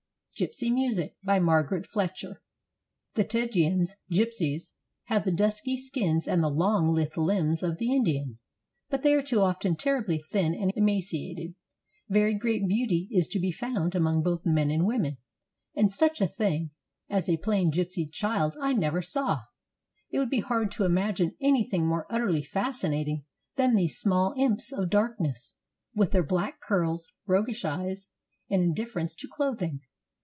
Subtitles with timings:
[0.39, 2.41] GYPSY MUSIC BY MARGARET FLETCHER
[3.13, 4.71] The Tziganes [gypsies]
[5.03, 8.39] have the dusky skins and the long, lithe limbs of the Indian,
[8.89, 11.53] but they are too often terribly thin and emaciated.
[12.09, 15.17] Very great beauty is to be found among both men and women,
[15.75, 16.71] and such a thing
[17.07, 17.71] as 404 STORIES OF THE GYPSIES a plain
[18.07, 19.41] gypsy child I never saw.
[20.09, 23.25] It would be hard to im agine anything more utterly fascinating
[23.57, 25.53] than these small imps of darkness,
[25.93, 28.07] with their black curls, roguish eyes,
[28.49, 29.81] and indifference to clothing.